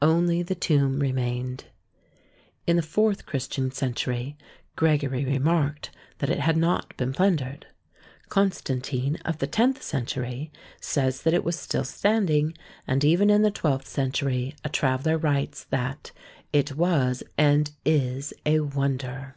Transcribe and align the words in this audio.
Only 0.00 0.44
the 0.44 0.54
tomb 0.54 1.00
remained. 1.00 1.64
In 2.64 2.76
the 2.76 2.80
fourth 2.80 3.26
Christian 3.26 3.72
century 3.72 4.36
Gregory 4.76 5.24
remarked 5.24 5.90
that 6.18 6.30
it 6.30 6.38
had 6.38 6.56
not 6.56 6.96
been 6.96 7.12
plundered. 7.12 7.66
Constantine 8.28 9.16
of 9.24 9.38
the 9.38 9.48
tenth 9.48 9.82
century 9.82 10.52
says 10.80 11.22
that 11.22 11.34
it 11.34 11.42
was 11.42 11.58
still 11.58 11.82
standing, 11.82 12.56
and 12.86 13.02
even 13.02 13.30
in 13.30 13.42
the 13.42 13.50
twelfth 13.50 13.88
century 13.88 14.54
a 14.62 14.68
traveller 14.68 15.18
writes 15.18 15.64
that 15.64 16.12
'It 16.52 16.76
was 16.76 17.24
and 17.36 17.72
is 17.84 18.32
a 18.46 18.60
wonder." 18.60 19.34